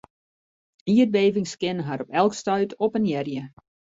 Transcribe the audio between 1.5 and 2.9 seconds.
kinne har op elk stuit